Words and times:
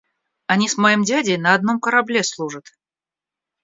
–Они 0.47 0.67
с 0.67 0.77
моим 0.79 1.03
дядей 1.03 1.37
на 1.37 1.53
одном 1.53 1.79
корабле 1.79 2.23
служат. 2.23 2.65